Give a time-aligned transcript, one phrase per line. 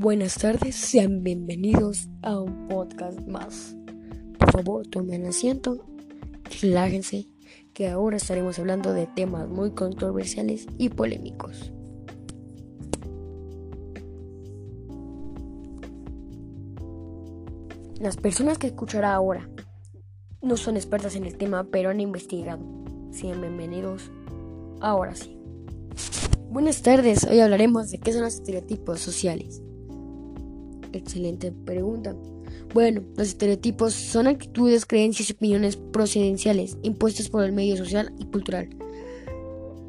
[0.00, 3.74] Buenas tardes, sean bienvenidos a un podcast más.
[4.38, 5.84] Por favor, tomen asiento,
[6.62, 7.26] relájense,
[7.74, 11.72] que ahora estaremos hablando de temas muy controversiales y polémicos.
[17.98, 19.50] Las personas que escuchará ahora
[20.40, 22.64] no son expertas en el tema, pero han investigado.
[23.10, 24.12] Sean bienvenidos.
[24.80, 25.36] Ahora sí.
[26.52, 29.60] Buenas tardes, hoy hablaremos de qué son los estereotipos sociales.
[30.92, 32.14] Excelente pregunta.
[32.74, 38.26] Bueno, los estereotipos son actitudes, creencias y opiniones procedenciales impuestas por el medio social y
[38.26, 38.68] cultural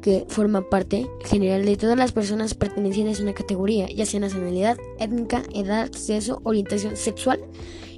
[0.00, 4.78] que forman parte general de todas las personas pertenecientes a una categoría, ya sea nacionalidad,
[4.98, 7.40] étnica, edad, sexo, orientación sexual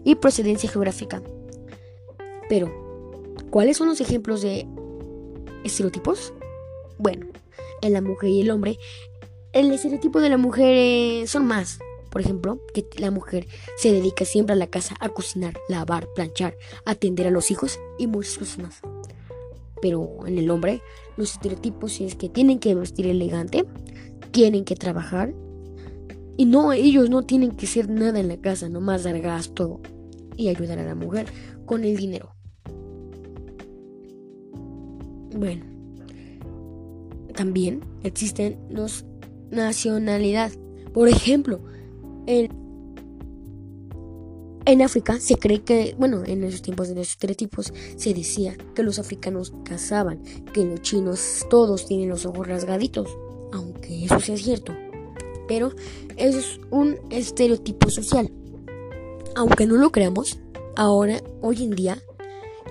[0.05, 1.23] y procedencia geográfica.
[2.49, 2.73] Pero,
[3.51, 4.67] ¿cuáles son los ejemplos de
[5.65, 6.33] estereotipos?
[6.99, 7.27] Bueno,
[7.83, 8.79] en la mujer y el hombre,
[9.53, 11.79] el estereotipo de la mujer eh, son más.
[12.13, 13.47] Por ejemplo, que la mujer
[13.79, 18.07] se dedica siempre a la casa, a cocinar, lavar, planchar, atender a los hijos y
[18.07, 18.83] muchas más.
[19.81, 20.83] Pero en el hombre,
[21.17, 23.65] los estereotipos es que tienen que vestir elegante,
[24.31, 25.35] tienen que trabajar
[26.37, 29.81] y no, ellos no tienen que ser nada en la casa, nomás dar gasto
[30.37, 31.27] y ayudar a la mujer
[31.65, 32.35] con el dinero.
[35.35, 35.65] Bueno,
[37.35, 39.07] también existen los
[39.51, 40.53] nacionalidad.
[40.93, 41.61] Por ejemplo,
[42.27, 42.51] en,
[44.83, 48.99] África se cree que, bueno, en esos tiempos de los estereotipos se decía que los
[48.99, 53.09] africanos cazaban, que los chinos todos tienen los ojos rasgaditos,
[53.53, 54.73] aunque eso sea cierto.
[55.49, 55.73] Pero
[56.17, 58.31] eso es un estereotipo social.
[59.35, 60.39] Aunque no lo creamos,
[60.77, 62.03] ahora, hoy en día,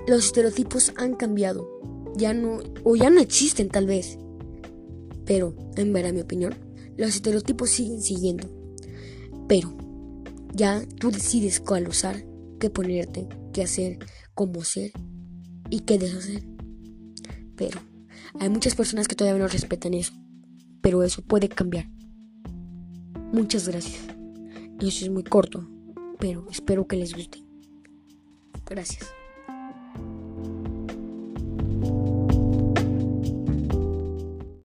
[0.08, 1.68] los estereotipos han cambiado.
[2.16, 4.18] Ya no, o ya no existen tal vez.
[5.26, 6.56] Pero, en ver mi opinión,
[6.98, 8.61] los estereotipos siguen siguiendo.
[9.52, 9.76] Pero,
[10.54, 12.24] ya tú decides cuál usar,
[12.58, 14.00] qué ponerte, qué hacer,
[14.34, 14.94] cómo ser
[15.70, 16.42] y qué deshacer.
[17.58, 17.82] Pero,
[18.40, 20.14] hay muchas personas que todavía no respetan eso.
[20.80, 21.90] Pero eso puede cambiar.
[23.34, 24.00] Muchas gracias.
[24.80, 25.70] Eso es muy corto,
[26.18, 27.44] pero espero que les guste.
[28.70, 29.06] Gracias.